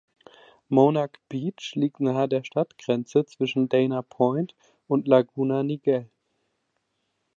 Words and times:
Monarch 0.67 1.19
Beach 1.29 1.75
liegt 1.75 1.99
nahe 1.99 2.27
der 2.27 2.43
Stadtgrenze 2.43 3.23
zwischen 3.27 3.69
Dana 3.69 4.01
Point 4.01 4.55
und 4.87 5.07
Laguna 5.07 5.61
Niguel. 5.61 6.09